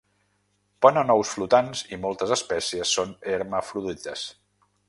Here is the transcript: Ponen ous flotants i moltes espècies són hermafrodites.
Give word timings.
Ponen 0.85 1.13
ous 1.15 1.33
flotants 1.35 1.85
i 1.97 2.01
moltes 2.07 2.35
espècies 2.39 2.97
són 2.99 3.15
hermafrodites. 3.35 4.29